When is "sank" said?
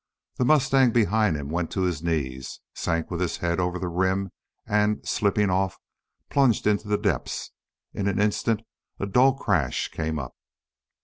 2.73-3.11